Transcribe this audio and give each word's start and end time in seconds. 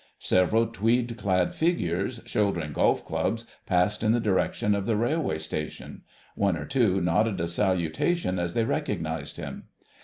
Several 0.17 0.65
tweed 0.65 1.15
clad 1.15 1.53
figures, 1.53 2.21
shouldering 2.25 2.73
golf 2.73 3.05
clubs, 3.05 3.45
passed 3.67 4.01
in 4.01 4.13
the 4.13 4.19
direction 4.19 4.73
of 4.73 4.87
the 4.87 4.95
railway 4.95 5.37
station; 5.37 6.01
one 6.33 6.57
or 6.57 6.65
two 6.65 6.99
nodded 6.99 7.39
a 7.39 7.47
salutation 7.47 8.39
as 8.39 8.55
they 8.55 8.63
recognised 8.65 9.37
him. 9.37 9.65